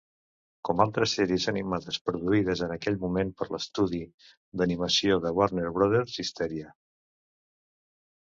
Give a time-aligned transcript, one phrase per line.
[0.67, 4.01] Com altres sèries animades produïdes en aquell moment per l'estudi
[4.63, 6.75] d'animació de Warner Brothers, Histeria!